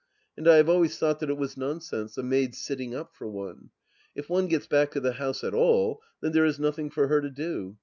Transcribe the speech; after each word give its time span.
And 0.35 0.47
I 0.47 0.55
have 0.55 0.67
always 0.67 0.97
thought 0.97 1.19
that 1.19 1.29
it 1.29 1.37
was 1.37 1.55
nonsense, 1.55 2.17
a 2.17 2.23
maid's 2.23 2.57
sitting 2.57 2.95
up 2.95 3.13
for 3.15 3.27
one. 3.27 3.69
If 4.15 4.31
one 4.31 4.47
gets 4.47 4.65
back 4.65 4.89
to 4.93 4.99
the 4.99 5.13
house 5.13 5.43
at 5.43 5.53
all, 5.53 6.01
then 6.21 6.31
there 6.31 6.43
is 6.43 6.59
nothing 6.59 6.89
for 6.89 7.07
her 7.07 7.21
to 7.21 7.29
do. 7.29 7.77